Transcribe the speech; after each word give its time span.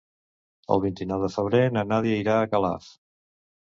El 0.75 0.81
vint-i-nou 0.85 1.21
de 1.27 1.31
febrer 1.35 1.63
na 1.79 1.87
Nàdia 1.93 2.19
irà 2.25 2.43
a 2.43 2.53
Calaf. 2.57 2.93